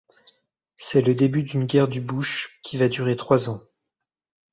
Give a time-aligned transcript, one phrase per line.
[0.77, 3.61] C'est le début d'une guerre du bush qui va durer trois ans.